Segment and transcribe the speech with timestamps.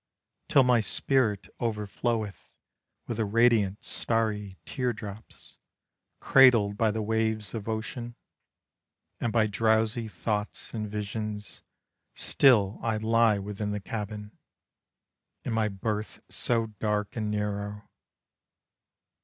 [0.49, 2.49] Till my spirit overfloweth
[3.05, 5.57] With the radiant starry tear drops.
[6.19, 8.15] Cradled by the waves of ocean,
[9.19, 11.61] And by drowsy thoughts and visions,
[12.15, 14.35] Still I lie within the cabin,
[15.43, 17.87] In my berth so dark and narrow.